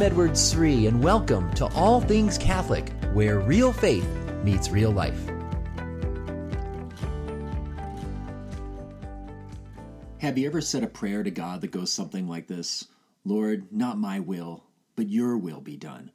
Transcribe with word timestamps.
I'm 0.00 0.06
Edward 0.06 0.38
Sri, 0.38 0.86
and 0.86 1.04
welcome 1.04 1.52
to 1.52 1.66
All 1.74 2.00
Things 2.00 2.38
Catholic, 2.38 2.90
where 3.12 3.38
real 3.38 3.70
faith 3.70 4.08
meets 4.42 4.70
real 4.70 4.90
life. 4.90 5.20
Have 10.16 10.38
you 10.38 10.46
ever 10.46 10.62
said 10.62 10.84
a 10.84 10.86
prayer 10.86 11.22
to 11.22 11.30
God 11.30 11.60
that 11.60 11.70
goes 11.70 11.92
something 11.92 12.26
like 12.26 12.46
this 12.46 12.88
Lord, 13.26 13.70
not 13.70 13.98
my 13.98 14.20
will, 14.20 14.64
but 14.96 15.10
your 15.10 15.36
will 15.36 15.60
be 15.60 15.76
done? 15.76 16.10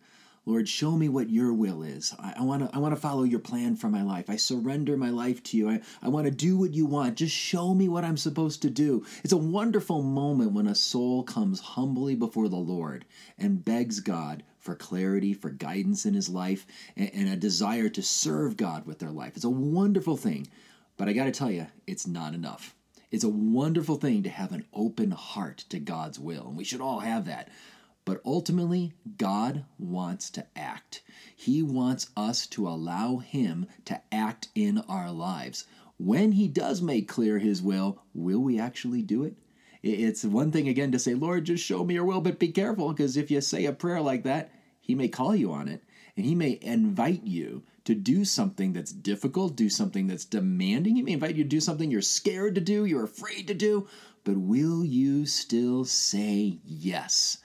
Lord, 0.47 0.69
show 0.69 0.91
me 0.91 1.09
what 1.09 1.31
your 1.31 1.53
will 1.53 1.81
is. 1.81 2.13
I, 2.19 2.43
want 2.43 2.69
to 2.69 2.75
I 2.75 2.79
wanna 2.79 2.95
follow 2.95 3.23
your 3.23 3.39
plan 3.39 3.75
for 3.75 3.89
my 3.89 4.03
life. 4.03 4.29
I 4.29 4.35
surrender 4.35 4.95
my 4.95 5.09
life 5.09 5.41
to 5.43 5.57
you. 5.57 5.69
I, 5.69 5.81
I 6.03 6.09
want 6.09 6.25
to 6.25 6.31
do 6.31 6.57
what 6.57 6.73
you 6.73 6.85
want. 6.85 7.15
Just 7.15 7.35
show 7.35 7.73
me 7.73 7.89
what 7.89 8.03
I'm 8.03 8.17
supposed 8.17 8.61
to 8.61 8.69
do. 8.69 9.05
It's 9.23 9.33
a 9.33 9.37
wonderful 9.37 10.03
moment 10.03 10.51
when 10.51 10.67
a 10.67 10.75
soul 10.75 11.23
comes 11.23 11.59
humbly 11.59 12.15
before 12.15 12.47
the 12.47 12.57
Lord 12.57 13.05
and 13.37 13.65
begs 13.65 13.99
God 13.99 14.43
for 14.59 14.75
clarity, 14.75 15.33
for 15.33 15.49
guidance 15.49 16.05
in 16.05 16.13
his 16.13 16.29
life, 16.29 16.65
and, 16.95 17.09
and 17.13 17.29
a 17.29 17.35
desire 17.35 17.89
to 17.89 18.01
serve 18.03 18.57
God 18.57 18.85
with 18.85 18.99
their 18.99 19.11
life. 19.11 19.35
It's 19.35 19.45
a 19.45 19.49
wonderful 19.49 20.17
thing. 20.17 20.47
But 20.97 21.09
I 21.09 21.13
got 21.13 21.25
to 21.25 21.31
tell 21.31 21.51
you, 21.51 21.67
it's 21.87 22.07
not 22.07 22.33
enough. 22.33 22.75
It's 23.11 23.23
a 23.23 23.29
wonderful 23.29 23.95
thing 23.95 24.23
to 24.23 24.29
have 24.29 24.51
an 24.51 24.65
open 24.73 25.11
heart 25.11 25.65
to 25.69 25.79
God's 25.79 26.19
will, 26.19 26.47
and 26.47 26.57
we 26.57 26.63
should 26.63 26.81
all 26.81 26.99
have 26.99 27.25
that. 27.25 27.49
But 28.05 28.21
ultimately, 28.23 28.93
God 29.17 29.65
wants 29.79 30.29
to 30.29 30.45
act. 30.55 31.01
He 31.35 31.63
wants 31.63 32.11
us 32.15 32.45
to 32.47 32.67
allow 32.67 33.17
Him 33.17 33.65
to 33.85 33.99
act 34.11 34.49
in 34.53 34.77
our 34.87 35.11
lives. 35.11 35.65
When 35.97 36.33
He 36.33 36.47
does 36.47 36.83
make 36.83 37.07
clear 37.07 37.39
His 37.39 37.63
will, 37.63 38.03
will 38.13 38.39
we 38.39 38.59
actually 38.59 39.01
do 39.01 39.23
it? 39.23 39.35
It's 39.81 40.23
one 40.23 40.51
thing 40.51 40.67
again 40.67 40.91
to 40.91 40.99
say, 40.99 41.15
Lord, 41.15 41.45
just 41.45 41.63
show 41.63 41.83
me 41.83 41.95
your 41.95 42.05
will, 42.05 42.21
but 42.21 42.39
be 42.39 42.49
careful 42.49 42.89
because 42.89 43.17
if 43.17 43.31
you 43.31 43.41
say 43.41 43.65
a 43.65 43.73
prayer 43.73 44.01
like 44.01 44.23
that, 44.23 44.51
He 44.79 44.93
may 44.93 45.07
call 45.07 45.35
you 45.35 45.51
on 45.51 45.67
it 45.67 45.83
and 46.15 46.25
He 46.25 46.35
may 46.35 46.59
invite 46.61 47.23
you 47.23 47.63
to 47.85 47.95
do 47.95 48.25
something 48.25 48.73
that's 48.73 48.91
difficult, 48.91 49.55
do 49.55 49.69
something 49.69 50.07
that's 50.07 50.25
demanding. 50.25 50.95
He 50.95 51.01
may 51.01 51.13
invite 51.13 51.35
you 51.35 51.43
to 51.43 51.49
do 51.49 51.59
something 51.59 51.91
you're 51.91 52.01
scared 52.01 52.55
to 52.55 52.61
do, 52.61 52.85
you're 52.85 53.03
afraid 53.03 53.47
to 53.47 53.53
do, 53.53 53.87
but 54.23 54.37
will 54.37 54.83
you 54.83 55.25
still 55.25 55.85
say 55.85 56.59
yes? 56.65 57.39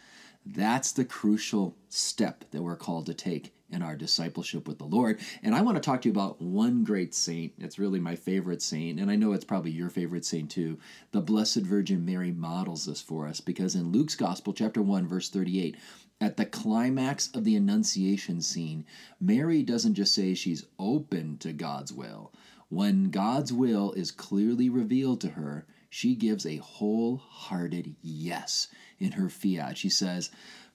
That's 0.46 0.92
the 0.92 1.04
crucial 1.04 1.76
step 1.88 2.44
that 2.50 2.62
we're 2.62 2.76
called 2.76 3.06
to 3.06 3.14
take 3.14 3.52
in 3.70 3.82
our 3.82 3.94
discipleship 3.94 4.66
with 4.66 4.78
the 4.78 4.84
Lord. 4.84 5.20
And 5.42 5.54
I 5.54 5.62
want 5.62 5.76
to 5.76 5.80
talk 5.80 6.02
to 6.02 6.08
you 6.08 6.12
about 6.12 6.40
one 6.40 6.82
great 6.82 7.14
saint. 7.14 7.52
It's 7.58 7.78
really 7.78 8.00
my 8.00 8.16
favorite 8.16 8.62
saint, 8.62 8.98
and 8.98 9.10
I 9.10 9.16
know 9.16 9.32
it's 9.32 9.44
probably 9.44 9.70
your 9.70 9.90
favorite 9.90 10.24
saint 10.24 10.50
too. 10.50 10.78
The 11.12 11.20
Blessed 11.20 11.62
Virgin 11.62 12.04
Mary 12.04 12.32
models 12.32 12.86
this 12.86 13.00
for 13.00 13.28
us 13.28 13.40
because 13.40 13.74
in 13.74 13.92
Luke's 13.92 14.16
Gospel, 14.16 14.52
chapter 14.52 14.82
1, 14.82 15.06
verse 15.06 15.28
38, 15.28 15.76
at 16.20 16.36
the 16.36 16.46
climax 16.46 17.30
of 17.32 17.44
the 17.44 17.56
Annunciation 17.56 18.42
scene, 18.42 18.84
Mary 19.20 19.62
doesn't 19.62 19.94
just 19.94 20.14
say 20.14 20.34
she's 20.34 20.66
open 20.78 21.38
to 21.38 21.52
God's 21.52 21.92
will. 21.92 22.32
When 22.68 23.10
God's 23.10 23.52
will 23.52 23.92
is 23.92 24.10
clearly 24.10 24.68
revealed 24.68 25.20
to 25.22 25.30
her, 25.30 25.66
she 25.90 26.14
gives 26.14 26.46
a 26.46 26.56
wholehearted 26.56 27.96
yes 28.00 28.68
in 28.98 29.12
her 29.12 29.28
fiat. 29.28 29.76
She 29.76 29.88
says, 29.88 30.30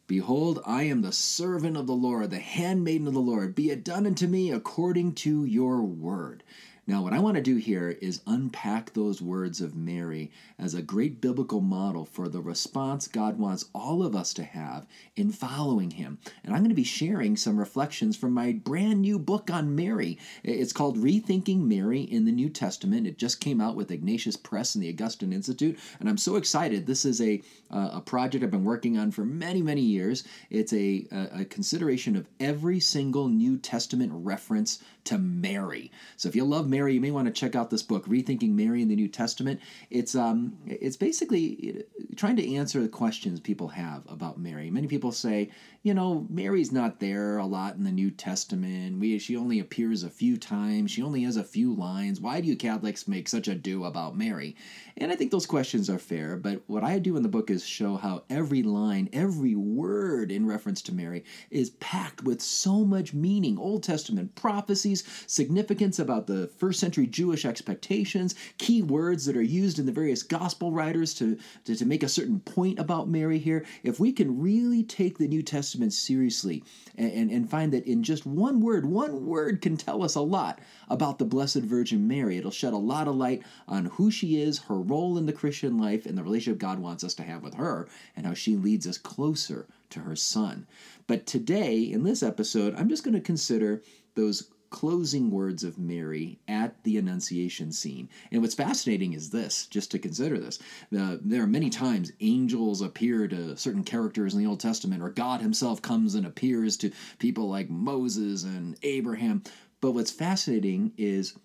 Behold, 0.07 0.59
I 0.65 0.83
am 0.83 1.01
the 1.01 1.11
servant 1.11 1.77
of 1.77 1.87
the 1.87 1.93
Lord, 1.93 2.29
the 2.29 2.39
handmaiden 2.39 3.07
of 3.07 3.13
the 3.13 3.19
Lord. 3.19 3.55
Be 3.55 3.71
it 3.71 3.83
done 3.83 4.05
unto 4.05 4.27
me 4.27 4.51
according 4.51 5.13
to 5.15 5.45
your 5.45 5.81
word. 5.81 6.43
Now, 6.87 7.01
what 7.01 7.13
I 7.13 7.19
want 7.19 7.35
to 7.35 7.41
do 7.41 7.55
here 7.55 7.97
is 7.99 8.21
unpack 8.27 8.93
those 8.93 9.19
words 9.19 9.59
of 9.59 9.75
Mary 9.75 10.31
as 10.59 10.75
a 10.75 10.83
great 10.83 11.19
biblical 11.19 11.59
model 11.59 12.05
for 12.05 12.29
the 12.29 12.41
response 12.41 13.07
God 13.07 13.39
wants 13.39 13.65
all 13.73 14.03
of 14.03 14.15
us 14.15 14.35
to 14.35 14.43
have 14.43 14.85
in 15.15 15.31
following 15.31 15.89
Him. 15.89 16.19
And 16.43 16.53
I'm 16.53 16.61
going 16.61 16.69
to 16.69 16.75
be 16.75 16.83
sharing 16.83 17.37
some 17.37 17.57
reflections 17.57 18.15
from 18.15 18.33
my 18.33 18.51
brand 18.51 19.01
new 19.01 19.17
book 19.17 19.49
on 19.49 19.75
Mary. 19.75 20.19
It's 20.43 20.73
called 20.73 20.99
Rethinking 20.99 21.61
Mary 21.61 22.01
in 22.01 22.25
the 22.25 22.31
New 22.31 22.49
Testament. 22.49 23.07
It 23.07 23.17
just 23.17 23.41
came 23.41 23.59
out 23.59 23.75
with 23.75 23.89
Ignatius 23.89 24.37
Press 24.37 24.75
and 24.75 24.83
the 24.83 24.89
Augustine 24.89 25.33
Institute, 25.33 25.79
and 25.99 26.07
I'm 26.07 26.19
so 26.19 26.35
excited. 26.35 26.85
This 26.85 27.03
is 27.03 27.19
a, 27.19 27.41
uh, 27.71 27.89
a 27.93 28.01
project 28.01 28.43
I've 28.43 28.51
been 28.51 28.63
working 28.63 28.95
on 28.95 29.09
for 29.09 29.25
many, 29.25 29.63
many 29.63 29.81
years. 29.81 30.23
It's 30.51 30.71
a, 30.71 31.07
a, 31.11 31.41
a 31.41 31.45
consideration 31.45 32.15
of 32.15 32.27
every 32.39 32.79
single 32.79 33.27
New 33.27 33.57
Testament 33.57 34.11
reference 34.13 34.83
to 35.05 35.17
Mary. 35.17 35.91
So 36.17 36.29
if 36.29 36.35
you 36.35 36.43
love 36.45 36.67
Mary, 36.67 36.74
you 36.95 37.01
may 37.01 37.11
want 37.11 37.27
to 37.27 37.33
check 37.33 37.55
out 37.55 37.69
this 37.69 37.83
book, 37.83 38.05
Rethinking 38.05 38.51
Mary 38.51 38.81
in 38.81 38.87
the 38.87 38.95
New 38.95 39.07
Testament. 39.07 39.59
It's 39.89 40.15
um, 40.15 40.57
it's 40.65 40.97
basically 40.97 41.83
trying 42.15 42.35
to 42.35 42.55
answer 42.55 42.81
the 42.81 42.89
questions 42.89 43.39
people 43.39 43.69
have 43.69 44.03
about 44.09 44.39
Mary. 44.39 44.69
Many 44.69 44.87
people 44.87 45.11
say, 45.11 45.51
you 45.83 45.93
know, 45.93 46.25
Mary's 46.29 46.71
not 46.71 46.99
there 46.99 47.37
a 47.37 47.45
lot 47.45 47.75
in 47.75 47.83
the 47.83 47.91
New 47.91 48.11
Testament. 48.11 48.99
We 48.99 49.19
she 49.19 49.35
only 49.37 49.59
appears 49.59 50.03
a 50.03 50.09
few 50.09 50.37
times. 50.37 50.91
She 50.91 51.01
only 51.01 51.23
has 51.23 51.37
a 51.37 51.43
few 51.43 51.73
lines. 51.73 52.19
Why 52.19 52.41
do 52.41 52.47
you 52.47 52.55
Catholics 52.55 53.07
make 53.07 53.27
such 53.27 53.47
a 53.47 53.55
do 53.55 53.85
about 53.85 54.17
Mary? 54.17 54.55
And 54.97 55.11
I 55.11 55.15
think 55.15 55.31
those 55.31 55.45
questions 55.45 55.89
are 55.89 55.99
fair. 55.99 56.37
But 56.37 56.61
what 56.67 56.83
I 56.83 56.99
do 56.99 57.17
in 57.17 57.23
the 57.23 57.29
book 57.29 57.49
is 57.49 57.65
show 57.65 57.97
how 57.97 58.23
every 58.29 58.63
line, 58.63 59.09
every 59.13 59.55
word 59.55 60.31
in 60.31 60.45
reference 60.45 60.81
to 60.83 60.93
Mary 60.93 61.23
is 61.51 61.71
packed 61.71 62.23
with 62.23 62.41
so 62.41 62.83
much 62.83 63.13
meaning. 63.13 63.57
Old 63.57 63.83
Testament 63.83 64.35
prophecies, 64.35 65.03
significance 65.27 65.99
about 65.99 66.27
the 66.27 66.47
first 66.65 66.79
century 66.79 67.05
Jewish 67.05 67.45
expectations, 67.45 68.33
key 68.57 68.81
words 68.81 69.27
that 69.27 69.37
are 69.37 69.41
used 69.43 69.77
in 69.77 69.85
the 69.85 69.91
various 69.91 70.23
gospel 70.23 70.71
writers 70.71 71.13
to, 71.13 71.37
to, 71.63 71.75
to 71.75 71.85
make 71.85 72.01
a 72.01 72.09
certain 72.09 72.39
point 72.39 72.79
about 72.79 73.07
Mary 73.07 73.37
here. 73.37 73.63
If 73.83 73.99
we 73.99 74.11
can 74.11 74.41
really 74.41 74.81
take 74.81 75.19
the 75.19 75.27
New 75.27 75.43
Testament 75.43 75.93
seriously 75.93 76.63
and, 76.97 77.11
and, 77.11 77.29
and 77.29 77.47
find 77.47 77.71
that 77.73 77.85
in 77.85 78.01
just 78.01 78.25
one 78.25 78.61
word, 78.61 78.83
one 78.83 79.27
word 79.27 79.61
can 79.61 79.77
tell 79.77 80.01
us 80.01 80.15
a 80.15 80.21
lot 80.21 80.57
about 80.89 81.19
the 81.19 81.25
Blessed 81.25 81.57
Virgin 81.57 82.07
Mary. 82.07 82.39
It'll 82.39 82.49
shed 82.49 82.73
a 82.73 82.77
lot 82.77 83.07
of 83.07 83.15
light 83.15 83.43
on 83.67 83.85
who 83.85 84.09
she 84.09 84.41
is, 84.41 84.57
her 84.63 84.79
role 84.79 85.19
in 85.19 85.27
the 85.27 85.33
Christian 85.33 85.77
life, 85.77 86.07
and 86.07 86.17
the 86.17 86.23
relationship 86.23 86.57
God 86.57 86.79
wants 86.79 87.03
us 87.03 87.13
to 87.13 87.23
have 87.23 87.43
with 87.43 87.53
her, 87.53 87.87
and 88.15 88.25
how 88.25 88.33
she 88.33 88.55
leads 88.55 88.87
us 88.87 88.97
closer 88.97 89.67
to 89.91 89.99
her 89.99 90.15
Son. 90.15 90.65
But 91.05 91.27
today, 91.27 91.81
in 91.83 92.01
this 92.01 92.23
episode, 92.23 92.73
I'm 92.75 92.89
just 92.89 93.03
going 93.03 93.13
to 93.13 93.21
consider 93.21 93.83
those 94.15 94.49
closing 94.75 95.31
words 95.31 95.63
of 95.63 95.77
Mary 95.77 96.37
at 96.49 96.83
the 96.83 96.97
Annunciation 96.97 97.71
scene. 97.71 98.09
And 98.29 98.41
what's 98.41 98.55
fascinating 98.55 99.13
is 99.13 99.29
this, 99.29 99.67
just 99.67 99.89
to 99.91 99.99
consider 99.99 100.37
this. 100.37 100.59
Uh, 100.93 101.15
there 101.21 101.43
are 101.43 101.47
many 101.47 101.69
times 101.69 102.11
angels 102.19 102.81
appear 102.81 103.25
to 103.29 103.55
certain 103.55 103.85
characters 103.85 104.33
in 104.33 104.39
the 104.41 104.45
Old 104.45 104.59
Testament, 104.59 105.01
or 105.01 105.11
God 105.11 105.39
Himself 105.39 105.81
comes 105.81 106.13
and 106.13 106.25
appears 106.25 106.75
to 106.75 106.91
people 107.19 107.47
like 107.47 107.69
Moses 107.69 108.43
and 108.43 108.75
Abraham. 108.83 109.43
But 109.79 109.91
what's 109.91 110.11
fascinating 110.11 110.91
is 110.97 111.35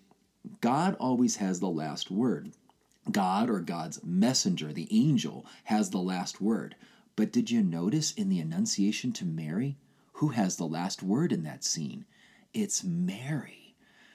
God 0.59 0.97
always 0.99 1.37
has 1.37 1.61
the 1.61 1.69
last 1.69 2.11
word. 2.11 2.51
God 3.09 3.49
or 3.49 3.61
God's 3.61 4.03
messenger, 4.03 4.73
the 4.73 4.89
angel, 4.91 5.45
has 5.63 5.91
the 5.91 5.99
last 5.99 6.41
word. 6.41 6.75
But 7.15 7.31
did 7.31 7.49
you 7.49 7.63
notice 7.63 8.11
in 8.11 8.27
the 8.27 8.41
Annunciation 8.41 9.13
to 9.13 9.25
Mary 9.25 9.77
who 10.15 10.29
has 10.29 10.57
the 10.57 10.67
last 10.67 11.01
word 11.01 11.31
in 11.31 11.43
that 11.43 11.63
scene? 11.63 12.03
It's 12.53 12.83
Mary. 12.83 13.61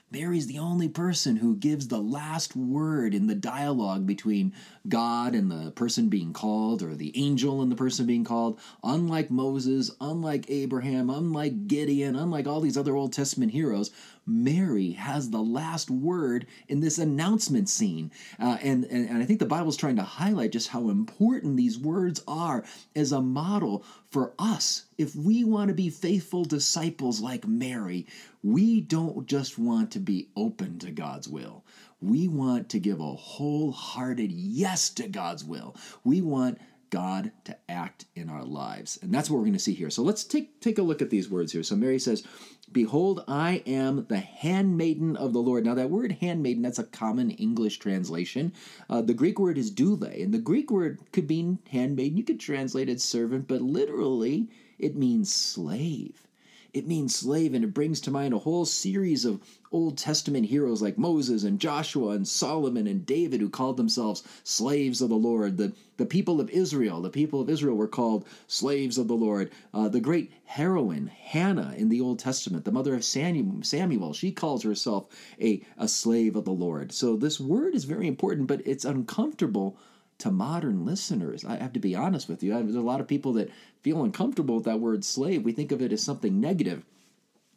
Mary's 0.09 0.47
the 0.47 0.59
only 0.59 0.87
person 0.87 1.35
who 1.35 1.57
gives 1.57 1.89
the 1.89 1.99
last 1.99 2.55
word 2.55 3.13
in 3.13 3.27
the 3.27 3.35
dialogue 3.35 4.07
between 4.07 4.53
God 4.87 5.35
and 5.35 5.51
the 5.51 5.71
person 5.71 6.07
being 6.07 6.31
called, 6.31 6.81
or 6.81 6.95
the 6.95 7.11
angel 7.17 7.61
and 7.61 7.69
the 7.69 7.75
person 7.75 8.05
being 8.05 8.23
called. 8.23 8.57
Unlike 8.83 9.31
Moses, 9.31 9.91
unlike 9.99 10.49
Abraham, 10.49 11.09
unlike 11.09 11.67
Gideon, 11.67 12.15
unlike 12.15 12.47
all 12.47 12.61
these 12.61 12.77
other 12.77 12.95
Old 12.95 13.11
Testament 13.11 13.51
heroes, 13.51 13.91
Mary 14.25 14.91
has 14.91 15.29
the 15.29 15.43
last 15.43 15.89
word 15.89 16.47
in 16.69 16.79
this 16.79 16.97
announcement 16.97 17.67
scene. 17.67 18.09
Uh, 18.39 18.57
and, 18.61 18.85
and, 18.85 19.09
and 19.09 19.21
I 19.21 19.25
think 19.25 19.39
the 19.39 19.45
Bible's 19.45 19.75
trying 19.75 19.97
to 19.97 20.03
highlight 20.03 20.53
just 20.53 20.69
how 20.69 20.89
important 20.89 21.57
these 21.57 21.77
words 21.77 22.23
are 22.29 22.63
as 22.95 23.11
a 23.11 23.19
model 23.19 23.83
for 24.09 24.33
us. 24.39 24.86
If 24.97 25.15
we 25.15 25.43
want 25.43 25.67
to 25.67 25.75
be 25.75 25.89
faithful 25.89 26.43
disciples 26.43 27.21
like 27.21 27.47
Mary, 27.47 28.07
we 28.43 28.81
don't 28.81 29.27
just 29.27 29.59
want 29.59 29.91
to 29.91 29.99
be 29.99 30.29
open 30.35 30.79
to 30.79 30.91
God's 30.91 31.27
will. 31.27 31.63
We 32.01 32.27
want 32.27 32.69
to 32.69 32.79
give 32.79 32.99
a 32.99 33.13
wholehearted 33.13 34.31
yes 34.31 34.89
to 34.91 35.07
God's 35.07 35.43
will. 35.43 35.75
We 36.03 36.21
want 36.21 36.59
God 36.89 37.31
to 37.45 37.57
act 37.69 38.05
in 38.15 38.29
our 38.29 38.43
lives. 38.43 38.97
And 39.01 39.13
that's 39.13 39.29
what 39.29 39.37
we're 39.37 39.43
going 39.43 39.53
to 39.53 39.59
see 39.59 39.73
here. 39.73 39.89
So 39.89 40.03
let's 40.03 40.23
take, 40.23 40.61
take 40.61 40.77
a 40.77 40.83
look 40.83 41.01
at 41.01 41.09
these 41.09 41.29
words 41.29 41.51
here. 41.51 41.63
So 41.63 41.75
Mary 41.75 41.99
says, 41.99 42.23
Behold, 42.71 43.23
I 43.27 43.63
am 43.65 44.05
the 44.09 44.19
handmaiden 44.19 45.15
of 45.15 45.31
the 45.31 45.39
Lord. 45.39 45.65
Now, 45.65 45.75
that 45.75 45.89
word 45.89 46.17
handmaiden, 46.19 46.63
that's 46.63 46.79
a 46.79 46.83
common 46.83 47.31
English 47.31 47.79
translation. 47.79 48.51
Uh, 48.89 49.01
the 49.01 49.13
Greek 49.13 49.39
word 49.39 49.57
is 49.57 49.71
doule, 49.71 50.03
and 50.03 50.33
the 50.33 50.37
Greek 50.37 50.69
word 50.69 50.99
could 51.13 51.29
mean 51.29 51.59
handmaiden. 51.71 52.17
You 52.17 52.23
could 52.23 52.39
translate 52.39 52.89
it 52.89 52.99
servant, 52.99 53.47
but 53.47 53.61
literally 53.61 54.49
it 54.79 54.95
means 54.95 55.33
slave. 55.33 56.27
it 56.73 56.85
means 56.85 57.15
slave, 57.15 57.53
and 57.55 57.63
it 57.63 57.73
brings 57.73 57.99
to 58.01 58.11
mind 58.11 58.33
a 58.33 58.39
whole 58.39 58.65
series 58.65 59.25
of 59.25 59.41
Old 59.71 59.97
Testament 59.97 60.45
heroes 60.45 60.81
like 60.81 60.97
Moses 60.97 61.43
and 61.43 61.59
Joshua 61.59 62.09
and 62.09 62.27
Solomon 62.27 62.85
and 62.87 63.05
David 63.05 63.41
who 63.41 63.49
called 63.49 63.77
themselves 63.77 64.23
slaves 64.43 65.01
of 65.01 65.09
the 65.09 65.15
Lord. 65.15 65.57
The, 65.57 65.73
the 65.97 66.05
people 66.05 66.39
of 66.39 66.49
Israel, 66.51 67.01
the 67.01 67.09
people 67.09 67.41
of 67.41 67.49
Israel 67.49 67.75
were 67.75 67.87
called 67.87 68.25
slaves 68.47 68.97
of 68.97 69.07
the 69.07 69.15
Lord. 69.15 69.51
Uh, 69.73 69.89
the 69.89 69.99
great 69.99 70.31
heroine, 70.45 71.07
Hannah, 71.07 71.73
in 71.75 71.89
the 71.89 72.01
Old 72.01 72.19
Testament, 72.19 72.63
the 72.63 72.71
mother 72.71 72.93
of 72.93 73.03
Samuel, 73.03 74.13
she 74.13 74.31
calls 74.31 74.63
herself 74.63 75.07
a, 75.41 75.61
a 75.77 75.87
slave 75.87 76.35
of 76.35 76.45
the 76.45 76.51
Lord. 76.51 76.91
So 76.91 77.15
this 77.15 77.39
word 77.39 77.73
is 77.75 77.85
very 77.85 78.07
important, 78.07 78.47
but 78.47 78.61
it's 78.65 78.85
uncomfortable 78.85 79.77
to 80.19 80.31
modern 80.31 80.85
listeners. 80.85 81.45
I 81.45 81.57
have 81.57 81.73
to 81.73 81.79
be 81.79 81.95
honest 81.95 82.27
with 82.27 82.41
you. 82.41 82.53
There's 82.53 82.75
a 82.75 82.81
lot 82.81 83.01
of 83.01 83.07
people 83.07 83.33
that 83.33 83.51
feel 83.81 84.03
uncomfortable 84.03 84.55
with 84.55 84.65
that 84.65 84.79
word 84.79 85.05
slave. 85.05 85.43
We 85.43 85.51
think 85.51 85.71
of 85.71 85.81
it 85.81 85.91
as 85.91 86.01
something 86.01 86.39
negative. 86.39 86.83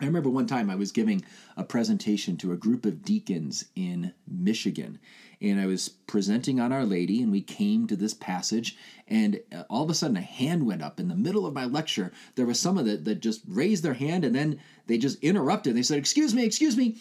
I 0.01 0.07
remember 0.07 0.31
one 0.31 0.47
time 0.47 0.71
I 0.71 0.77
was 0.77 0.93
giving 0.93 1.23
a 1.59 1.65
presentation 1.65 2.39
to 2.39 2.53
a 2.53 2.57
group 2.57 2.87
of 2.87 3.05
deacons 3.05 3.67
in 3.77 4.15
Michigan, 4.27 4.99
and 5.43 5.61
I 5.61 5.67
was 5.67 5.91
presenting 5.91 6.59
on 6.59 6.73
Our 6.73 6.87
Lady, 6.87 7.23
and 7.23 7.31
we 7.31 7.43
came 7.43 7.87
to 7.87 7.97
this 7.97 8.15
passage, 8.15 8.77
and 9.07 9.41
uh, 9.55 9.65
all 9.69 9.85
of 9.85 9.91
a 9.91 9.95
sudden 9.95 10.17
a 10.17 10.23
hand 10.23 10.65
went 10.65 10.81
up 10.81 10.99
in 10.99 11.09
the 11.09 11.15
middle 11.15 11.45
of 11.45 11.53
my 11.53 11.67
lecture. 11.67 12.13
There 12.35 12.47
was 12.47 12.59
someone 12.59 12.87
that, 12.87 13.05
that 13.05 13.21
just 13.21 13.43
raised 13.47 13.83
their 13.83 13.95
hand, 13.95 14.25
and 14.25 14.35
then 14.35 14.61
they 14.87 14.97
just 14.97 15.23
interrupted. 15.23 15.77
They 15.77 15.83
said, 15.83 15.99
Excuse 15.99 16.35
me, 16.35 16.45
excuse 16.45 16.79
me, 16.79 16.97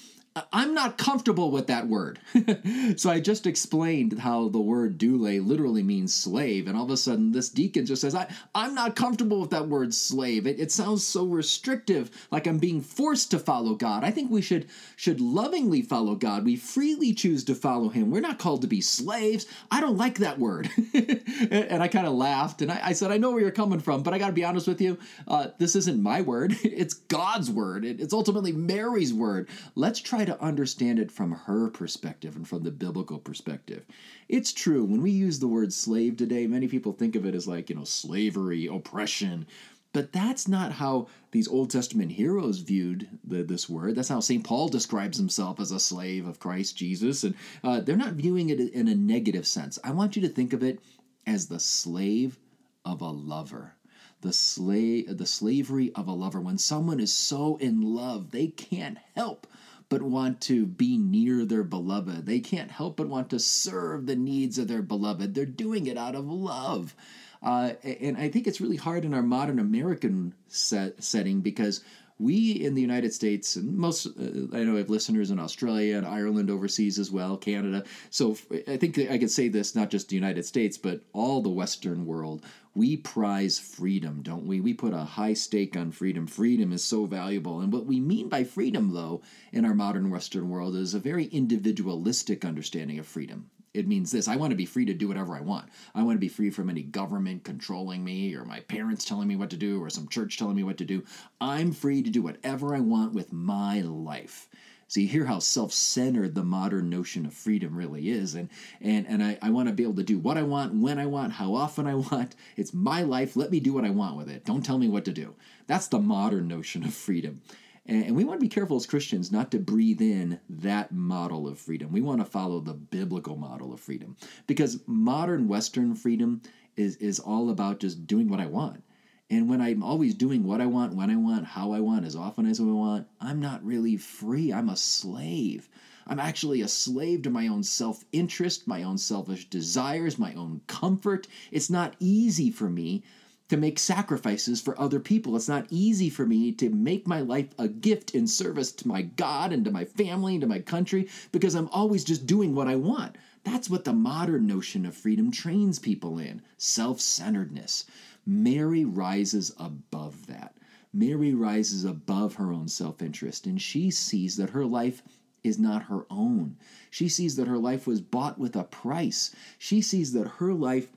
I'm 0.54 0.74
not 0.74 0.98
comfortable 0.98 1.52
with 1.52 1.68
that 1.68 1.88
word. 1.88 2.20
so 2.98 3.10
I 3.10 3.20
just 3.20 3.48
explained 3.48 4.20
how 4.20 4.50
the 4.50 4.60
word 4.60 4.98
doule 4.98 5.20
literally 5.42 5.84
means 5.84 6.14
slave, 6.14 6.68
and 6.68 6.78
all 6.78 6.86
of 6.86 6.92
a 6.92 6.98
sudden 6.98 7.32
this 7.32 7.50
deacon 7.50 7.86
just 7.86 8.02
says, 8.02 8.16
I, 8.16 8.28
I'm 8.54 8.76
not 8.76 8.96
comfortable 8.96 9.42
with 9.42 9.50
that 9.50 9.68
word 9.68 9.94
slave. 9.94 10.46
It, 10.46 10.60
it 10.60 10.72
sounds 10.72 11.06
so 11.06 11.26
restrictive, 11.26 12.12
like 12.32 12.48
I'm 12.48 12.60
being 12.60 12.82
forced 12.82 13.32
to 13.32 13.40
follow 13.40 13.76
God. 13.76 14.04
I 14.04 14.12
think 14.12 14.30
we 14.30 14.42
should 14.42 14.68
should 14.96 15.20
lovingly 15.20 15.82
follow 15.82 16.16
God. 16.16 16.46
We 16.46 16.56
freely 16.56 17.14
choose 17.14 17.44
to 17.46 17.56
follow 17.56 17.90
him. 17.90 18.12
We're 18.12 18.22
not 18.22 18.40
called 18.40 18.62
to 18.62 18.68
be 18.68 18.82
slaves. 18.82 19.46
I 19.72 19.82
don't 19.82 19.98
like 19.98 20.20
that 20.20 20.40
word. 20.40 20.70
and 20.94 21.82
I 21.82 21.88
kind 21.88 22.08
of 22.08 22.14
laughed 22.14 22.62
and 22.62 22.72
I, 22.72 22.80
I, 22.84 22.94
said, 22.94 23.12
I 23.12 23.18
know 23.18 23.32
where 23.32 23.42
you're 23.42 23.52
coming 23.52 23.80
from, 23.80 24.04
but 24.04 24.14
I 24.14 24.20
gotta 24.20 24.34
be 24.34 24.44
honest 24.44 24.68
with 24.68 24.82
you. 24.82 24.98
Uh, 25.28 25.48
this 25.58 25.76
isn't 25.76 26.02
my 26.02 26.22
word. 26.22 26.56
It's 26.80 26.94
God's 26.94 27.52
word. 27.52 27.84
It, 27.84 28.00
it's 28.00 28.14
ultimately 28.14 28.54
Mary's 28.54 29.14
word. 29.14 29.50
Let's 29.76 30.00
try 30.20 30.26
to 30.26 30.44
understand 30.44 31.00
it 31.00 31.10
from 31.10 31.32
her 31.32 31.70
perspective 31.70 32.36
and 32.36 32.46
from 32.46 32.64
the 32.64 32.72
biblical 32.72 33.20
perspective. 33.20 33.86
It's 34.28 34.52
true, 34.52 34.84
when 34.84 35.02
we 35.02 35.12
use 35.12 35.40
the 35.40 35.48
word 35.48 35.72
slave 35.72 36.18
today, 36.18 36.46
many 36.46 36.68
people 36.68 36.92
think 36.92 37.16
of 37.16 37.26
it 37.26 37.36
as 37.36 37.48
like, 37.48 37.70
you 37.70 37.78
know, 37.78 37.86
slavery, 37.86 38.68
oppression. 38.68 39.48
But 39.94 40.12
that's 40.12 40.46
not 40.46 40.74
how 40.74 41.08
these 41.32 41.48
Old 41.48 41.72
Testament 41.72 42.12
heroes 42.12 42.60
viewed 42.60 43.08
the, 43.24 43.44
this 43.44 43.70
word. 43.70 43.96
That's 43.96 44.10
how 44.10 44.20
St. 44.20 44.44
Paul 44.44 44.68
describes 44.68 45.18
himself 45.18 45.58
as 45.58 45.72
a 45.72 45.80
slave 45.80 46.28
of 46.28 46.38
Christ 46.42 46.76
Jesus. 46.76 47.24
And 47.24 47.34
uh, 47.64 47.80
they're 47.80 47.96
not 47.96 48.14
viewing 48.14 48.50
it 48.50 48.60
in 48.60 48.90
a 48.90 48.96
negative 48.96 49.48
sense. 49.48 49.80
I 49.86 49.92
want 49.92 50.18
you 50.18 50.22
to 50.24 50.28
think 50.28 50.52
of 50.52 50.64
it 50.64 50.82
as 51.26 51.48
the 51.48 51.62
slave 51.62 52.38
of 52.84 53.00
a 53.00 53.10
lover 53.10 53.76
the 54.22 54.34
slave 54.34 55.18
the 55.18 55.26
slavery 55.26 55.94
of 55.96 56.08
a 56.10 56.12
lover 56.12 56.42
when 56.42 56.58
someone 56.58 57.00
is 57.00 57.14
so 57.14 57.56
in 57.58 57.82
love 57.82 58.32
they 58.32 58.48
can't 58.48 58.98
help 59.16 59.48
but 59.90 60.02
want 60.04 60.40
to 60.42 60.66
be 60.66 60.98
near 60.98 61.46
their 61.46 61.64
beloved. 61.64 62.26
They 62.26 62.40
can't 62.40 62.72
help 62.72 62.98
but 62.98 63.10
want 63.10 63.30
to 63.32 63.40
serve 63.40 64.06
the 64.06 64.16
needs 64.16 64.58
of 64.58 64.68
their 64.68 64.84
beloved. 64.84 65.34
They're 65.34 65.46
doing 65.46 65.88
it 65.88 65.98
out 65.98 66.16
of 66.16 66.30
love. 66.30 66.96
Uh, 67.42 67.74
and 67.84 68.18
I 68.18 68.30
think 68.30 68.48
it's 68.48 68.60
really 68.60 68.76
hard 68.76 69.06
in 69.06 69.14
our 69.14 69.22
modern 69.22 69.60
American 69.60 70.34
set, 70.48 71.02
setting 71.02 71.42
because 71.42 71.82
we 72.20 72.52
in 72.52 72.76
the 72.76 72.82
United 72.82 73.14
States, 73.14 73.56
and 73.56 73.78
most, 73.78 74.06
uh, 74.06 74.10
I 74.52 74.64
know 74.66 74.76
I 74.76 74.80
have 74.80 74.90
listeners 74.90 75.32
in 75.32 75.40
Australia 75.40 75.98
and 75.98 76.06
Ireland 76.06 76.52
overseas 76.52 77.00
as 77.00 77.10
well, 77.10 77.38
Canada. 77.38 77.86
So 78.10 78.36
I 78.68 78.76
think 78.76 79.00
I 79.00 79.18
could 79.18 79.32
say 79.32 79.48
this 79.48 79.74
not 79.74 79.90
just 79.90 80.10
the 80.10 80.16
United 80.16 80.46
States, 80.46 80.78
but 80.78 81.02
all 81.14 81.42
the 81.42 81.50
Western 81.50 82.06
world. 82.06 82.44
We 82.76 82.98
prize 82.98 83.58
freedom, 83.58 84.22
don't 84.22 84.46
we? 84.46 84.60
We 84.60 84.74
put 84.74 84.94
a 84.94 84.98
high 84.98 85.34
stake 85.34 85.78
on 85.78 85.92
freedom. 85.92 86.28
Freedom 86.28 86.74
is 86.74 86.84
so 86.84 87.06
valuable. 87.06 87.62
And 87.62 87.72
what 87.72 87.86
we 87.86 88.00
mean 88.02 88.28
by 88.28 88.44
freedom, 88.44 88.94
though, 88.94 89.22
in 89.54 89.66
our 89.66 89.74
modern 89.74 90.10
Western 90.10 90.50
world 90.50 90.76
is 90.76 90.94
a 90.94 91.00
very 91.00 91.26
individualistic 91.26 92.44
understanding 92.44 93.00
of 93.00 93.08
freedom 93.08 93.50
it 93.74 93.88
means 93.88 94.12
this 94.12 94.28
I 94.28 94.36
want 94.36 94.52
to 94.52 94.58
be 94.58 94.66
free 94.66 94.86
to 94.86 94.94
do 94.94 95.08
whatever 95.08 95.36
I 95.36 95.42
want. 95.42 95.70
I 95.94 96.04
want 96.04 96.16
to 96.16 96.20
be 96.20 96.28
free 96.28 96.50
from 96.50 96.70
any 96.70 96.84
government 96.84 97.44
controlling 97.44 98.04
me 98.04 98.36
or 98.36 98.46
my 98.46 98.62
parents 98.62 99.06
telling 99.06 99.28
me 99.28 99.36
what 99.36 99.50
to 99.52 99.58
do 99.58 99.82
or 99.82 99.90
some 99.90 100.08
church 100.08 100.38
telling 100.38 100.56
me 100.56 100.64
what 100.64 100.78
to 100.78 100.86
do. 100.86 101.04
I'm 101.40 101.72
free 101.72 102.02
to 102.02 102.10
do 102.10 102.22
whatever 102.22 102.76
I 102.76 102.80
want 102.80 103.14
with 103.14 103.32
my 103.32 103.82
life. 103.82 104.48
So 104.88 105.00
you 105.00 105.08
hear 105.08 105.26
how 105.26 105.38
self-centered 105.38 106.34
the 106.34 106.44
modern 106.44 106.90
notion 106.90 107.28
of 107.28 107.34
freedom 107.34 107.76
really 107.76 108.10
is. 108.10 108.34
And 108.34 108.50
and 108.82 109.06
and 109.08 109.24
I, 109.24 109.38
I 109.40 109.52
want 109.52 109.68
to 109.70 109.74
be 109.74 109.84
able 109.84 109.96
to 109.98 110.04
do 110.04 110.18
what 110.18 110.36
I 110.36 110.42
want, 110.42 110.74
when 110.74 110.98
I 110.98 111.06
want, 111.06 111.34
how 111.34 111.54
often 111.54 111.86
I 111.86 111.94
want. 111.94 112.36
It's 112.58 112.74
my 112.74 113.04
life. 113.04 113.36
Let 113.36 113.52
me 113.52 113.60
do 113.60 113.72
what 113.72 113.86
I 113.86 113.92
want 113.92 114.18
with 114.18 114.30
it. 114.30 114.46
Don't 114.46 114.66
tell 114.66 114.80
me 114.80 114.90
what 114.90 115.06
to 115.06 115.14
do. 115.14 115.36
That's 115.68 115.88
the 115.88 116.00
modern 116.00 116.48
notion 116.48 116.84
of 116.84 116.94
freedom. 116.94 117.42
And 117.90 118.16
we 118.16 118.24
want 118.24 118.40
to 118.40 118.46
be 118.46 118.54
careful 118.54 118.78
as 118.78 118.86
Christians 118.86 119.32
not 119.32 119.50
to 119.50 119.58
breathe 119.58 120.00
in 120.00 120.40
that 120.48 120.92
model 120.92 121.48
of 121.48 121.58
freedom. 121.58 121.92
We 121.92 122.02
want 122.02 122.20
to 122.20 122.26
follow 122.26 122.60
the 122.60 122.76
biblical 122.76 123.36
model 123.36 123.74
of 123.74 123.80
freedom 123.80 124.16
because 124.46 124.80
modern 124.86 125.48
Western 125.48 125.96
freedom 125.96 126.44
is, 126.78 126.98
is 126.98 127.20
all 127.20 127.50
about 127.50 127.80
just 127.80 128.06
doing 128.06 128.30
what 128.30 128.40
I 128.40 128.46
want. 128.46 128.84
And 129.32 129.50
when 129.50 129.60
I'm 129.60 129.82
always 129.82 130.14
doing 130.14 130.44
what 130.44 130.62
I 130.62 130.68
want, 130.68 130.94
when 130.94 131.10
I 131.10 131.16
want, 131.16 131.48
how 131.48 131.72
I 131.72 131.80
want, 131.80 132.06
as 132.06 132.16
often 132.16 132.46
as 132.46 132.60
I 132.60 132.64
want, 132.64 133.08
I'm 133.20 133.40
not 133.40 133.66
really 133.66 133.98
free. 133.98 134.54
I'm 134.54 134.70
a 134.70 134.78
slave. 134.78 135.68
I'm 136.06 136.20
actually 136.20 136.62
a 136.62 136.68
slave 136.68 137.24
to 137.24 137.32
my 137.32 137.48
own 137.48 137.64
self 137.64 138.06
interest, 138.12 138.68
my 138.68 138.84
own 138.84 139.00
selfish 139.00 139.50
desires, 139.50 140.20
my 140.20 140.36
own 140.36 140.62
comfort. 140.68 141.28
It's 141.52 141.72
not 141.72 141.96
easy 142.00 142.52
for 142.52 142.70
me 142.70 143.04
to 143.50 143.58
make 143.58 143.80
sacrifices 143.80 144.62
for 144.62 144.80
other 144.80 145.00
people. 145.00 145.36
It's 145.36 145.50
not 145.50 145.66
easy 145.70 146.10
for 146.10 146.26
me 146.26 146.52
to 146.54 146.70
make 146.70 147.08
my 147.08 147.22
life 147.22 147.50
a 147.58 147.68
gift 147.68 148.12
in 148.12 148.28
service 148.28 148.72
to 148.74 148.88
my 148.88 149.02
God 149.02 149.52
and 149.52 149.66
to 149.66 149.72
my 149.72 149.86
family 149.86 150.36
and 150.36 150.42
to 150.42 150.48
my 150.48 150.60
country 150.60 151.10
because 151.32 151.56
I'm 151.56 151.68
always 151.70 152.04
just 152.04 152.28
doing 152.28 152.54
what 152.54 152.68
I 152.68 152.76
want. 152.76 153.18
That's 153.44 153.70
what 153.70 153.86
the 153.86 153.94
modern 153.94 154.46
notion 154.46 154.86
of 154.86 154.96
freedom 154.96 155.32
trains 155.32 155.80
people 155.80 156.20
in 156.20 156.42
self 156.58 157.00
centeredness. 157.02 157.86
Mary 158.26 158.86
rises 158.86 159.52
above 159.58 160.28
that. 160.28 160.56
Mary 160.94 161.34
rises 161.34 161.86
above 161.86 162.36
her 162.36 162.54
own 162.54 162.68
self 162.68 163.02
interest 163.02 163.48
and 163.48 163.60
she 163.60 163.90
sees 163.90 164.36
that 164.38 164.52
her 164.52 164.66
life 164.66 165.02
is 165.44 165.58
not 165.58 165.84
her 165.84 166.06
own. 166.10 166.58
She 166.92 167.10
sees 167.10 167.36
that 167.38 167.48
her 167.48 167.58
life 167.58 167.88
was 167.88 168.02
bought 168.02 168.38
with 168.38 168.56
a 168.56 168.64
price. 168.64 169.34
She 169.58 169.82
sees 169.82 170.14
that 170.14 170.28
her 170.28 170.54
life 170.54 170.92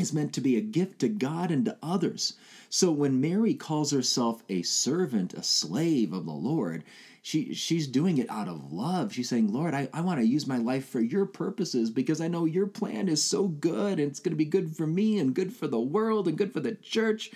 is 0.00 0.12
meant 0.12 0.32
to 0.34 0.40
be 0.40 0.56
a 0.56 0.60
gift 0.60 1.00
to 1.00 1.08
God 1.08 1.50
and 1.50 1.64
to 1.64 1.76
others. 1.82 2.34
So 2.70 2.90
when 2.90 3.20
Mary 3.20 3.54
calls 3.54 3.90
herself 3.90 4.42
a 4.48 4.62
servant, 4.62 5.34
a 5.34 5.42
slave 5.42 6.12
of 6.12 6.26
the 6.26 6.32
Lord, 6.32 6.84
she 7.22 7.52
she's 7.52 7.86
doing 7.86 8.18
it 8.18 8.30
out 8.30 8.48
of 8.48 8.72
love. 8.72 9.12
She's 9.12 9.28
saying, 9.28 9.52
Lord, 9.52 9.74
I, 9.74 9.88
I 9.92 10.00
want 10.00 10.20
to 10.20 10.26
use 10.26 10.46
my 10.46 10.58
life 10.58 10.88
for 10.88 11.00
your 11.00 11.26
purposes 11.26 11.90
because 11.90 12.20
I 12.20 12.28
know 12.28 12.44
your 12.44 12.66
plan 12.66 13.08
is 13.08 13.22
so 13.22 13.48
good 13.48 13.98
and 13.98 14.10
it's 14.10 14.20
going 14.20 14.32
to 14.32 14.36
be 14.36 14.44
good 14.44 14.76
for 14.76 14.86
me 14.86 15.18
and 15.18 15.34
good 15.34 15.52
for 15.52 15.66
the 15.66 15.80
world 15.80 16.28
and 16.28 16.38
good 16.38 16.52
for 16.52 16.60
the 16.60 16.74
church. 16.76 17.30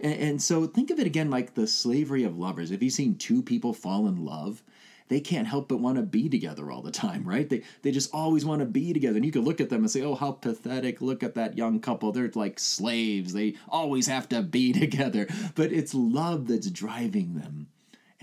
And, 0.00 0.14
and 0.14 0.42
so 0.42 0.66
think 0.66 0.90
of 0.90 0.98
it 0.98 1.06
again 1.06 1.30
like 1.30 1.54
the 1.54 1.66
slavery 1.66 2.24
of 2.24 2.38
lovers. 2.38 2.70
Have 2.70 2.82
you 2.82 2.90
seen 2.90 3.16
two 3.16 3.42
people 3.42 3.72
fall 3.72 4.06
in 4.06 4.24
love? 4.24 4.62
They 5.08 5.20
can't 5.20 5.46
help 5.46 5.68
but 5.68 5.80
want 5.80 5.96
to 5.96 6.02
be 6.02 6.28
together 6.28 6.70
all 6.70 6.82
the 6.82 6.90
time, 6.90 7.24
right? 7.24 7.48
They 7.48 7.62
they 7.82 7.90
just 7.90 8.14
always 8.14 8.44
want 8.44 8.60
to 8.60 8.66
be 8.66 8.92
together. 8.92 9.16
And 9.16 9.24
you 9.24 9.32
could 9.32 9.44
look 9.44 9.60
at 9.60 9.70
them 9.70 9.82
and 9.82 9.90
say, 9.90 10.02
"Oh, 10.02 10.14
how 10.14 10.32
pathetic. 10.32 11.00
Look 11.00 11.22
at 11.22 11.34
that 11.34 11.58
young 11.58 11.80
couple. 11.80 12.12
They're 12.12 12.30
like 12.34 12.58
slaves. 12.58 13.32
They 13.32 13.54
always 13.68 14.06
have 14.06 14.28
to 14.30 14.42
be 14.42 14.72
together." 14.84 15.28
But 15.54 15.72
it's 15.72 15.94
love 15.94 16.48
that's 16.48 16.70
driving 16.70 17.34
them. 17.34 17.68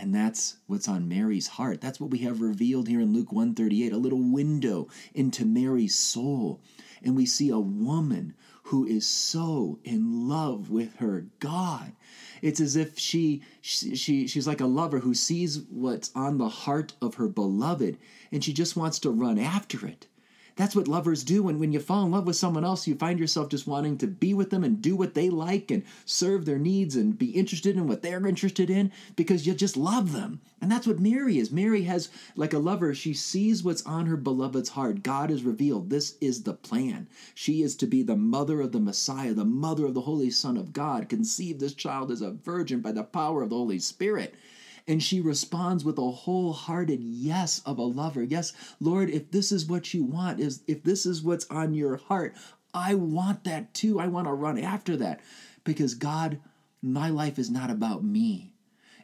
And 0.01 0.13
that's 0.13 0.57
what's 0.65 0.87
on 0.87 1.07
Mary's 1.07 1.47
heart. 1.47 1.79
That's 1.79 1.99
what 1.99 2.09
we 2.09 2.17
have 2.19 2.41
revealed 2.41 2.87
here 2.87 2.99
in 2.99 3.13
Luke 3.13 3.31
138, 3.31 3.93
a 3.93 3.97
little 3.97 4.21
window 4.21 4.87
into 5.13 5.45
Mary's 5.45 5.95
soul. 5.95 6.59
And 7.03 7.15
we 7.15 7.25
see 7.25 7.49
a 7.49 7.59
woman 7.59 8.33
who 8.63 8.85
is 8.85 9.07
so 9.07 9.79
in 9.83 10.27
love 10.27 10.69
with 10.69 10.95
her 10.97 11.27
God 11.39 11.93
it's 12.41 12.59
as 12.59 12.75
if 12.75 12.97
she, 12.97 13.41
she, 13.61 13.95
she 13.95 14.27
she's 14.27 14.47
like 14.47 14.61
a 14.61 14.65
lover 14.65 14.99
who 14.99 15.13
sees 15.13 15.59
what's 15.69 16.11
on 16.15 16.37
the 16.37 16.49
heart 16.49 16.93
of 17.01 17.15
her 17.15 17.27
beloved 17.27 17.97
and 18.31 18.43
she 18.43 18.53
just 18.53 18.75
wants 18.75 18.99
to 18.99 19.11
run 19.11 19.37
after 19.37 19.85
it. 19.85 20.07
That's 20.55 20.75
what 20.75 20.87
lovers 20.87 21.23
do. 21.23 21.47
And 21.47 21.59
when 21.59 21.71
you 21.71 21.79
fall 21.79 22.05
in 22.05 22.11
love 22.11 22.27
with 22.27 22.35
someone 22.35 22.65
else, 22.65 22.87
you 22.87 22.95
find 22.95 23.19
yourself 23.19 23.49
just 23.49 23.67
wanting 23.67 23.97
to 23.99 24.07
be 24.07 24.33
with 24.33 24.49
them 24.49 24.63
and 24.63 24.81
do 24.81 24.95
what 24.95 25.13
they 25.13 25.29
like 25.29 25.71
and 25.71 25.83
serve 26.05 26.45
their 26.45 26.59
needs 26.59 26.95
and 26.95 27.17
be 27.17 27.31
interested 27.31 27.77
in 27.77 27.87
what 27.87 28.01
they're 28.01 28.27
interested 28.27 28.69
in 28.69 28.91
because 29.15 29.47
you 29.47 29.53
just 29.53 29.77
love 29.77 30.11
them. 30.11 30.41
And 30.61 30.71
that's 30.71 30.85
what 30.85 30.99
Mary 30.99 31.39
is. 31.39 31.51
Mary 31.51 31.83
has, 31.83 32.09
like 32.35 32.53
a 32.53 32.59
lover, 32.59 32.93
she 32.93 33.13
sees 33.13 33.63
what's 33.63 33.83
on 33.83 34.05
her 34.05 34.17
beloved's 34.17 34.69
heart. 34.69 35.03
God 35.03 35.31
is 35.31 35.43
revealed 35.43 35.89
this 35.89 36.15
is 36.21 36.43
the 36.43 36.53
plan. 36.53 37.07
She 37.33 37.63
is 37.63 37.75
to 37.77 37.87
be 37.87 38.03
the 38.03 38.15
mother 38.15 38.61
of 38.61 38.71
the 38.71 38.79
Messiah, 38.79 39.33
the 39.33 39.45
mother 39.45 39.85
of 39.85 39.93
the 39.93 40.01
Holy 40.01 40.29
Son 40.29 40.57
of 40.57 40.73
God. 40.73 41.09
Conceive 41.09 41.59
this 41.59 41.73
child 41.73 42.11
as 42.11 42.21
a 42.21 42.31
virgin 42.31 42.81
by 42.81 42.91
the 42.91 43.03
power 43.03 43.41
of 43.41 43.49
the 43.49 43.55
Holy 43.55 43.79
Spirit. 43.79 44.35
And 44.87 45.01
she 45.01 45.21
responds 45.21 45.85
with 45.85 45.97
a 45.97 46.11
wholehearted 46.11 47.01
yes 47.01 47.61
of 47.65 47.77
a 47.77 47.83
lover. 47.83 48.23
Yes, 48.23 48.53
Lord, 48.79 49.09
if 49.09 49.31
this 49.31 49.51
is 49.51 49.65
what 49.65 49.93
you 49.93 50.03
want, 50.03 50.39
is 50.39 50.63
if 50.67 50.83
this 50.83 51.05
is 51.05 51.21
what's 51.21 51.45
on 51.49 51.73
your 51.73 51.97
heart, 51.97 52.35
I 52.73 52.95
want 52.95 53.43
that 53.43 53.73
too. 53.73 53.99
I 53.99 54.07
want 54.07 54.27
to 54.27 54.33
run 54.33 54.57
after 54.57 54.95
that. 54.97 55.21
Because 55.63 55.93
God, 55.93 56.39
my 56.81 57.09
life 57.09 57.37
is 57.37 57.49
not 57.49 57.69
about 57.69 58.03
me. 58.03 58.53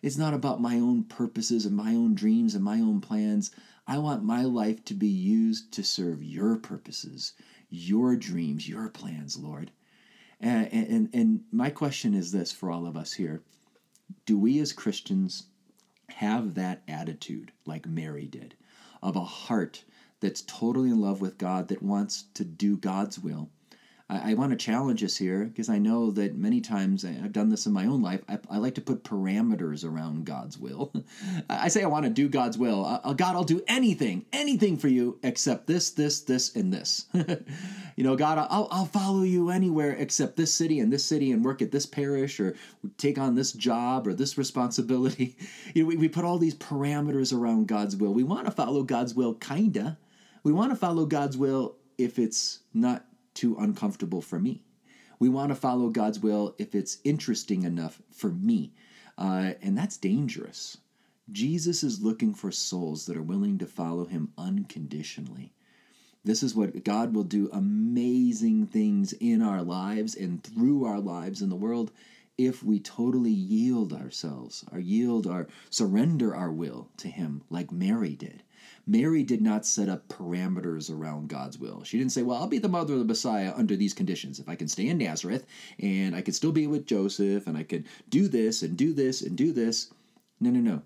It's 0.01 0.17
not 0.17 0.33
about 0.33 0.61
my 0.61 0.75
own 0.75 1.03
purposes 1.03 1.65
and 1.65 1.75
my 1.75 1.93
own 1.93 2.15
dreams 2.15 2.55
and 2.55 2.63
my 2.63 2.79
own 2.79 3.01
plans. 3.01 3.51
I 3.87 3.97
want 3.97 4.23
my 4.23 4.43
life 4.43 4.83
to 4.85 4.93
be 4.93 5.07
used 5.07 5.71
to 5.73 5.83
serve 5.83 6.23
your 6.23 6.57
purposes, 6.57 7.33
your 7.69 8.15
dreams, 8.15 8.67
your 8.67 8.89
plans, 8.89 9.37
Lord. 9.37 9.71
And, 10.39 10.71
and, 10.71 11.09
and 11.13 11.43
my 11.51 11.69
question 11.69 12.13
is 12.13 12.31
this 12.31 12.51
for 12.51 12.69
all 12.69 12.85
of 12.85 12.95
us 12.95 13.13
here 13.13 13.41
Do 14.25 14.37
we 14.37 14.59
as 14.59 14.71
Christians 14.71 15.47
have 16.09 16.55
that 16.55 16.81
attitude 16.87 17.51
like 17.65 17.85
Mary 17.85 18.25
did 18.25 18.55
of 19.01 19.15
a 19.15 19.23
heart 19.23 19.83
that's 20.19 20.41
totally 20.41 20.89
in 20.89 20.99
love 20.99 21.21
with 21.21 21.37
God, 21.37 21.67
that 21.67 21.83
wants 21.83 22.25
to 22.33 22.43
do 22.43 22.77
God's 22.77 23.19
will, 23.19 23.49
I, 24.09 24.31
I 24.31 24.33
want 24.35 24.51
to 24.51 24.57
challenge 24.57 25.03
us 25.03 25.17
here 25.17 25.45
because 25.45 25.69
I 25.69 25.77
know 25.77 26.11
that 26.11 26.35
many 26.35 26.61
times 26.61 27.03
I've 27.03 27.33
done 27.33 27.49
this 27.49 27.65
in 27.65 27.73
my 27.73 27.85
own 27.85 28.01
life. 28.01 28.21
I, 28.27 28.39
I 28.49 28.57
like 28.57 28.75
to 28.75 28.81
put 28.81 29.03
parameters 29.03 29.83
around 29.85 30.25
God's 30.25 30.57
will. 30.57 30.93
I 31.49 31.67
say 31.67 31.83
I 31.83 31.87
want 31.87 32.05
to 32.05 32.11
do 32.11 32.29
God's 32.29 32.57
will. 32.57 32.83
God, 33.15 33.35
I'll 33.35 33.43
do 33.43 33.61
anything, 33.67 34.25
anything 34.31 34.77
for 34.77 34.87
you 34.87 35.19
except 35.23 35.67
this, 35.67 35.91
this, 35.91 36.21
this, 36.21 36.55
and 36.55 36.73
this. 36.73 37.05
you 37.13 38.03
know, 38.03 38.15
God, 38.15 38.37
I'll, 38.49 38.67
I'll 38.71 38.85
follow 38.85 39.23
you 39.23 39.49
anywhere 39.49 39.91
except 39.91 40.37
this 40.37 40.53
city 40.53 40.79
and 40.79 40.91
this 40.91 41.03
city 41.03 41.31
and 41.31 41.43
work 41.43 41.61
at 41.61 41.71
this 41.71 41.85
parish 41.85 42.39
or 42.39 42.55
take 42.97 43.17
on 43.17 43.35
this 43.35 43.51
job 43.51 44.07
or 44.07 44.13
this 44.13 44.37
responsibility. 44.37 45.35
You 45.73 45.83
know, 45.83 45.89
we, 45.89 45.97
we 45.97 46.07
put 46.07 46.23
all 46.23 46.37
these 46.37 46.55
parameters 46.55 47.37
around 47.37 47.67
God's 47.67 47.95
will. 47.95 48.13
We 48.13 48.23
want 48.23 48.45
to 48.45 48.51
follow 48.51 48.83
God's 48.83 49.13
will, 49.13 49.33
kinda. 49.35 49.97
We 50.43 50.51
want 50.51 50.71
to 50.71 50.75
follow 50.75 51.05
God's 51.05 51.37
will 51.37 51.75
if 51.97 52.17
it's 52.17 52.59
not 52.73 53.05
too 53.37 53.55
uncomfortable 53.57 54.21
for 54.21 54.39
me. 54.39 54.63
We 55.19 55.29
want 55.29 55.49
to 55.49 55.55
follow 55.55 55.89
God's 55.89 56.19
will 56.19 56.55
if 56.57 56.75
it's 56.75 56.97
interesting 57.03 57.63
enough 57.63 58.01
for 58.11 58.29
me. 58.29 58.73
Uh, 59.17 59.53
and 59.61 59.77
that's 59.77 59.97
dangerous. 59.97 60.77
Jesus 61.31 61.83
is 61.83 62.01
looking 62.01 62.33
for 62.33 62.51
souls 62.51 63.05
that 63.05 63.17
are 63.17 63.21
willing 63.21 63.57
to 63.59 63.65
follow 63.65 64.05
him 64.05 64.33
unconditionally. 64.37 65.53
This 66.23 66.41
is 66.41 66.55
what 66.55 66.83
God 66.83 67.13
will 67.13 67.23
do 67.23 67.49
amazing 67.53 68.65
things 68.65 69.13
in 69.13 69.41
our 69.41 69.61
lives 69.61 70.15
and 70.15 70.43
through 70.43 70.85
our 70.85 70.99
lives 70.99 71.41
in 71.41 71.49
the 71.49 71.55
world 71.55 71.91
if 72.37 72.63
we 72.63 72.79
totally 72.79 73.31
yield 73.31 73.93
ourselves, 73.93 74.63
or 74.71 74.79
yield 74.79 75.25
our 75.25 75.47
surrender 75.69 76.35
our 76.35 76.51
will 76.51 76.89
to 76.97 77.07
him 77.07 77.41
like 77.49 77.71
Mary 77.71 78.15
did. 78.15 78.43
Mary 78.89 79.21
did 79.21 79.41
not 79.41 79.65
set 79.65 79.89
up 79.89 80.07
parameters 80.07 80.89
around 80.89 81.27
God's 81.27 81.59
will. 81.59 81.83
She 81.83 81.97
didn't 81.97 82.13
say, 82.13 82.21
Well, 82.23 82.37
I'll 82.37 82.47
be 82.47 82.57
the 82.57 82.69
mother 82.69 82.93
of 82.93 82.99
the 82.99 83.05
Messiah 83.05 83.53
under 83.55 83.75
these 83.75 83.93
conditions. 83.93 84.39
If 84.39 84.47
I 84.47 84.55
can 84.55 84.69
stay 84.69 84.87
in 84.87 84.97
Nazareth 84.97 85.45
and 85.79 86.15
I 86.15 86.21
can 86.21 86.33
still 86.33 86.53
be 86.53 86.67
with 86.67 86.85
Joseph 86.85 87.47
and 87.47 87.57
I 87.57 87.63
can 87.63 87.85
do 88.09 88.29
this 88.29 88.63
and 88.63 88.77
do 88.77 88.93
this 88.93 89.21
and 89.21 89.35
do 89.35 89.51
this. 89.51 89.91
No, 90.39 90.49
no, 90.51 90.61
no. 90.61 90.81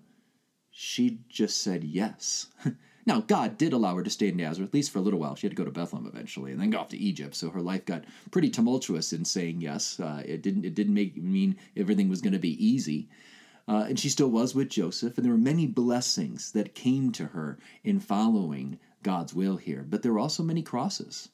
She 0.72 1.20
just 1.28 1.62
said 1.62 1.84
yes. 1.84 2.48
now, 3.06 3.20
God 3.20 3.56
did 3.56 3.72
allow 3.72 3.94
her 3.94 4.02
to 4.02 4.10
stay 4.10 4.28
in 4.28 4.36
Nazareth, 4.36 4.70
at 4.70 4.74
least 4.74 4.90
for 4.90 4.98
a 4.98 5.02
little 5.02 5.20
while. 5.20 5.36
She 5.36 5.46
had 5.46 5.52
to 5.52 5.62
go 5.62 5.64
to 5.64 5.70
Bethlehem 5.70 6.08
eventually 6.08 6.50
and 6.50 6.60
then 6.60 6.70
go 6.70 6.78
off 6.78 6.88
to 6.88 6.98
Egypt. 6.98 7.36
So 7.36 7.50
her 7.50 7.60
life 7.60 7.84
got 7.84 8.04
pretty 8.32 8.50
tumultuous 8.50 9.12
in 9.12 9.24
saying 9.24 9.60
yes. 9.60 10.00
Uh, 10.00 10.24
it 10.26 10.42
didn't 10.42 10.64
it 10.64 10.74
didn't 10.74 10.94
make 10.94 11.16
mean 11.16 11.56
everything 11.76 12.08
was 12.08 12.20
going 12.20 12.32
to 12.32 12.40
be 12.40 12.64
easy. 12.64 13.08
Uh, 13.68 13.86
and 13.88 13.98
she 13.98 14.08
still 14.08 14.30
was 14.30 14.54
with 14.54 14.68
Joseph, 14.68 15.16
and 15.16 15.24
there 15.24 15.32
were 15.32 15.38
many 15.38 15.66
blessings 15.66 16.52
that 16.52 16.74
came 16.74 17.12
to 17.12 17.26
her 17.26 17.58
in 17.84 18.00
following 18.00 18.78
God's 19.02 19.34
will 19.34 19.56
here. 19.56 19.86
But 19.88 20.02
there 20.02 20.12
were 20.12 20.18
also 20.18 20.42
many 20.42 20.62
crosses. 20.62 21.28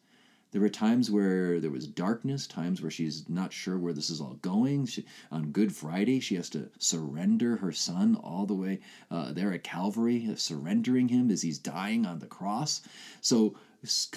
There 0.50 0.62
were 0.62 0.70
times 0.70 1.10
where 1.10 1.60
there 1.60 1.70
was 1.70 1.86
darkness, 1.86 2.46
times 2.46 2.80
where 2.80 2.90
she's 2.90 3.28
not 3.28 3.52
sure 3.52 3.78
where 3.78 3.92
this 3.92 4.08
is 4.08 4.18
all 4.18 4.38
going. 4.40 4.86
She, 4.86 5.04
on 5.30 5.52
Good 5.52 5.74
Friday, 5.74 6.20
she 6.20 6.36
has 6.36 6.48
to 6.50 6.70
surrender 6.78 7.56
her 7.56 7.70
son 7.70 8.16
all 8.16 8.46
the 8.46 8.54
way 8.54 8.80
uh, 9.10 9.32
there 9.32 9.52
at 9.52 9.62
Calvary, 9.62 10.34
surrendering 10.36 11.08
him 11.08 11.30
as 11.30 11.42
he's 11.42 11.58
dying 11.58 12.06
on 12.06 12.20
the 12.20 12.26
cross. 12.26 12.80
So, 13.20 13.56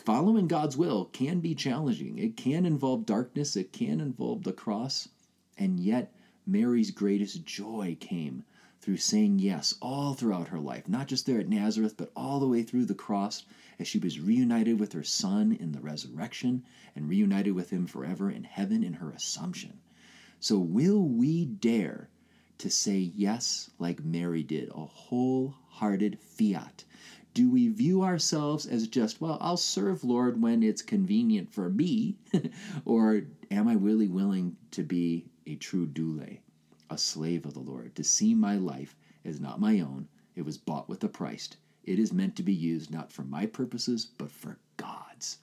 following 0.06 0.48
God's 0.48 0.78
will 0.78 1.06
can 1.06 1.42
be 1.42 1.54
challenging. 1.54 2.18
It 2.18 2.38
can 2.38 2.66
involve 2.66 3.06
darkness, 3.06 3.58
it 3.58 3.74
can 3.74 4.00
involve 4.00 4.44
the 4.44 4.54
cross, 4.54 5.10
and 5.58 5.82
yet 5.82 6.14
Mary's 6.48 6.92
greatest 6.92 7.46
joy 7.46 7.96
came 8.00 8.44
through 8.82 8.98
saying 8.98 9.38
yes 9.38 9.76
all 9.80 10.16
throughout 10.16 10.48
her 10.48 10.60
life, 10.60 10.90
not 10.90 11.08
just 11.08 11.28
there 11.28 11.40
at 11.40 11.48
Nazareth, 11.48 11.96
but 11.96 12.12
all 12.16 12.40
the 12.40 12.48
way 12.48 12.64
through 12.64 12.86
the 12.86 12.96
cross 12.96 13.46
as 13.78 13.88
she 13.88 14.00
was 14.00 14.20
reunited 14.20 14.80
with 14.80 14.94
her 14.94 15.04
son 15.04 15.52
in 15.52 15.72
the 15.72 15.80
resurrection 15.80 16.64
and 16.96 17.08
reunited 17.08 17.54
with 17.54 17.70
him 17.70 17.86
forever 17.86 18.32
in 18.32 18.44
heaven 18.44 18.84
in 18.84 18.94
her 18.94 19.12
assumption. 19.12 19.80
So, 20.40 20.58
will 20.58 21.08
we 21.08 21.46
dare 21.46 22.10
to 22.58 22.72
say 22.72 22.98
yes 22.98 23.70
like 23.78 24.04
Mary 24.04 24.42
did, 24.42 24.70
a 24.70 24.86
wholehearted 24.86 26.18
fiat? 26.20 26.84
Do 27.36 27.52
we 27.52 27.68
view 27.68 28.02
ourselves 28.02 28.66
as 28.66 28.88
just, 28.88 29.22
well, 29.22 29.38
I'll 29.40 29.58
serve 29.58 30.04
Lord 30.04 30.42
when 30.42 30.64
it's 30.64 30.82
convenient 30.82 31.54
for 31.54 31.70
me? 31.70 32.18
or 32.86 33.28
am 33.52 33.68
I 33.68 33.74
really 33.74 34.08
willing 34.08 34.58
to 34.72 34.84
be 34.84 35.28
a 35.52 35.56
true 35.56 35.86
doule, 35.86 36.38
a 36.90 36.98
slave 36.98 37.46
of 37.46 37.54
the 37.54 37.60
Lord, 37.60 37.94
to 37.96 38.06
see 38.06 38.34
my 38.34 38.56
life 38.56 38.96
as 39.26 39.42
not 39.42 39.60
my 39.60 39.82
own. 39.82 40.08
It 40.34 40.44
was 40.44 40.58
bought 40.58 40.88
with 40.88 41.04
a 41.04 41.10
price. 41.10 41.50
It 41.84 42.00
is 42.00 42.14
meant 42.14 42.38
to 42.38 42.44
be 42.44 42.54
used 42.54 42.90
not 42.90 43.12
for 43.12 43.24
my 43.24 43.46
purposes, 43.48 44.06
but 44.06 44.32
for 44.32 44.60
God's. 44.78 45.40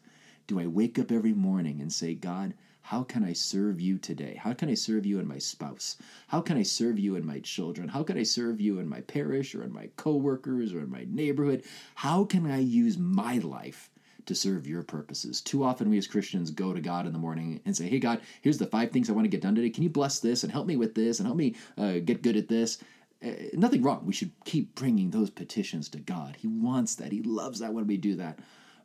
Do 0.46 0.58
I 0.58 0.66
wake 0.66 0.98
up 0.98 1.12
every 1.12 1.34
morning 1.34 1.82
and 1.82 1.92
say, 1.92 2.14
God, 2.14 2.54
how 2.80 3.02
can 3.02 3.22
I 3.22 3.34
serve 3.34 3.82
you 3.82 3.98
today? 3.98 4.40
How 4.40 4.54
can 4.54 4.70
I 4.70 4.74
serve 4.74 5.04
you 5.04 5.18
and 5.18 5.28
my 5.28 5.36
spouse? 5.36 5.98
How 6.28 6.40
can 6.40 6.56
I 6.56 6.62
serve 6.62 6.98
you 6.98 7.14
and 7.14 7.26
my 7.26 7.40
children? 7.40 7.88
How 7.88 8.02
can 8.02 8.16
I 8.16 8.22
serve 8.22 8.62
you 8.62 8.78
in 8.78 8.88
my 8.88 9.02
parish 9.02 9.54
or 9.54 9.62
in 9.62 9.74
my 9.74 9.90
coworkers 9.96 10.72
or 10.72 10.80
in 10.80 10.90
my 10.90 11.04
neighborhood? 11.06 11.64
How 11.96 12.24
can 12.24 12.50
I 12.50 12.60
use 12.60 12.96
my 12.96 13.36
life 13.36 13.90
to 14.28 14.34
serve 14.34 14.66
your 14.66 14.82
purposes. 14.82 15.40
Too 15.40 15.64
often, 15.64 15.90
we 15.90 15.98
as 15.98 16.06
Christians 16.06 16.50
go 16.50 16.72
to 16.72 16.80
God 16.80 17.06
in 17.06 17.12
the 17.12 17.18
morning 17.18 17.60
and 17.64 17.76
say, 17.76 17.88
Hey, 17.88 17.98
God, 17.98 18.20
here's 18.42 18.58
the 18.58 18.66
five 18.66 18.90
things 18.90 19.08
I 19.08 19.14
want 19.14 19.24
to 19.24 19.30
get 19.30 19.40
done 19.40 19.54
today. 19.54 19.70
Can 19.70 19.82
you 19.82 19.88
bless 19.88 20.20
this 20.20 20.42
and 20.42 20.52
help 20.52 20.66
me 20.66 20.76
with 20.76 20.94
this 20.94 21.18
and 21.18 21.26
help 21.26 21.38
me 21.38 21.56
uh, 21.76 21.94
get 22.04 22.22
good 22.22 22.36
at 22.36 22.48
this? 22.48 22.78
Uh, 23.24 23.30
nothing 23.54 23.82
wrong. 23.82 24.04
We 24.04 24.12
should 24.12 24.32
keep 24.44 24.74
bringing 24.74 25.10
those 25.10 25.30
petitions 25.30 25.88
to 25.90 25.98
God. 25.98 26.36
He 26.36 26.46
wants 26.46 26.94
that. 26.96 27.10
He 27.10 27.22
loves 27.22 27.60
that 27.60 27.72
when 27.72 27.86
we 27.86 27.96
do 27.96 28.16
that. 28.16 28.38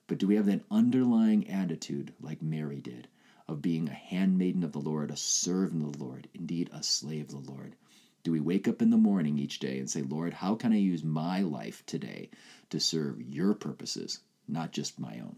But 0.08 0.18
do 0.18 0.28
we 0.28 0.36
have 0.36 0.46
that 0.48 0.64
underlying 0.72 1.50
attitude 1.50 2.14
like 2.22 2.42
Mary 2.42 2.80
did 2.80 3.10
of 3.48 3.62
being 3.62 3.90
a 3.90 3.94
handmaiden 3.94 4.64
of 4.64 4.72
the 4.72 4.80
Lord, 4.80 5.12
a 5.12 5.18
servant 5.18 5.84
of 5.84 5.98
the 5.98 6.04
Lord, 6.04 6.30
indeed 6.34 6.70
a 6.74 6.82
slave 6.82 7.34
of 7.34 7.46
the 7.46 7.52
Lord? 7.52 7.76
Do 8.24 8.32
we 8.32 8.40
wake 8.40 8.70
up 8.70 8.82
in 8.82 8.90
the 8.90 8.98
morning 8.98 9.38
each 9.38 9.60
day 9.60 9.78
and 9.78 9.90
say, 9.90 10.02
Lord, 10.02 10.34
how 10.34 10.56
can 10.56 10.72
I 10.72 10.78
use 10.78 11.04
my 11.04 11.42
life 11.42 11.86
today 11.86 12.30
to 12.70 12.80
serve 12.80 13.22
your 13.22 13.54
purposes, 13.54 14.20
not 14.48 14.72
just 14.72 15.00
my 15.00 15.20
own. 15.20 15.38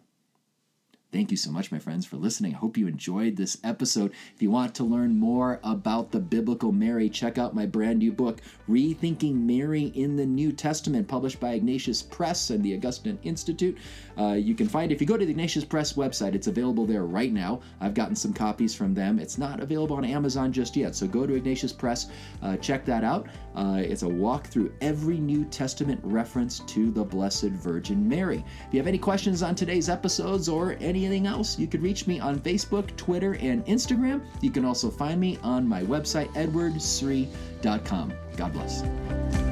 Thank 1.16 1.32
you 1.32 1.38
so 1.38 1.50
much, 1.50 1.72
my 1.72 1.80
friends, 1.80 2.06
for 2.06 2.18
listening. 2.18 2.54
I 2.54 2.58
hope 2.58 2.76
you 2.76 2.90
enjoyed 2.90 3.38
this 3.38 3.58
episode. 3.64 4.12
If 4.36 4.42
you 4.42 4.52
want 4.52 4.76
to 4.76 4.84
learn 4.84 5.18
more 5.18 5.62
about 5.64 6.12
the 6.12 6.20
biblical 6.20 6.74
Mary, 6.74 7.10
check 7.10 7.38
out 7.38 7.56
my 7.56 7.66
brand 7.66 8.00
new 8.00 8.12
book, 8.12 8.42
Rethinking 8.68 9.36
Mary 9.36 9.94
in 9.96 10.18
the 10.18 10.26
New 10.26 10.52
Testament, 10.52 11.08
published 11.08 11.40
by 11.40 11.54
Ignatius 11.54 12.02
Press 12.02 12.50
and 12.50 12.62
the 12.62 12.76
Augustine 12.76 13.18
Institute. 13.24 13.78
Uh, 14.18 14.34
you 14.34 14.56
can 14.56 14.68
find 14.68 14.92
if 14.92 15.00
you 15.00 15.08
go 15.08 15.16
to 15.16 15.24
the 15.24 15.32
Ignatius 15.32 15.64
Press 15.64 15.94
website, 15.94 16.36
it's 16.36 16.48
available 16.48 16.86
there 16.86 17.06
right 17.06 17.32
now. 17.32 17.62
I've 17.80 17.94
gotten 17.94 18.18
some 18.18 18.34
copies 18.34 18.76
from 18.76 18.94
them. 18.94 19.18
It's 19.18 19.38
not 19.38 19.62
available 19.62 19.96
on 19.96 20.04
Amazon 20.04 20.52
just 20.52 20.76
yet, 20.76 20.96
so 20.96 21.08
go 21.08 21.26
to 21.26 21.36
Ignatius 21.36 21.72
Press, 21.72 22.10
uh, 22.42 22.58
check 22.58 22.84
that 22.88 23.06
out. 23.06 23.30
Uh, 23.56 23.82
it's 23.82 24.04
a 24.04 24.10
walk 24.10 24.48
through 24.48 24.74
every 24.82 25.20
New 25.20 25.46
Testament 25.46 26.02
reference 26.04 26.60
to 26.60 26.92
the 26.92 27.06
Blessed 27.06 27.52
Virgin 27.52 28.06
Mary. 28.06 28.44
If 28.68 28.74
you 28.74 28.80
have 28.82 28.88
any 28.88 28.98
questions 28.98 29.42
on 29.42 29.56
today's 29.56 29.88
episodes 29.88 30.50
or 30.50 30.76
anything 31.06 31.28
else, 31.28 31.58
you 31.60 31.68
can 31.68 31.82
reach 31.82 32.08
me 32.08 32.20
on 32.20 32.40
Facebook, 32.40 32.96
Twitter, 32.98 33.36
and 33.36 33.66
Instagram. 33.66 34.22
You 34.42 34.52
can 34.52 34.66
also 34.66 34.90
find 34.90 35.20
me 35.20 35.38
on 35.44 35.68
my 35.68 35.84
website, 35.84 36.30
edwardsri.com. 36.34 38.14
God 38.38 38.54
bless. 38.54 39.45